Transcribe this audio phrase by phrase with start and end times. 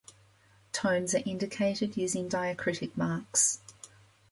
[0.71, 3.59] Tones are indicated using diacritic marks.